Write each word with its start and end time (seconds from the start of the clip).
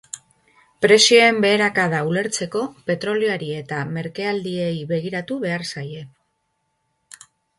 Prezioen 0.85 1.35
beherakada 1.43 1.99
ulertzeko 2.11 2.63
petrolioari 2.87 3.51
eta 3.59 3.83
merkealdiei 3.97 4.73
begiratu 4.93 5.39
behar 5.47 5.67
zaie. 5.75 6.01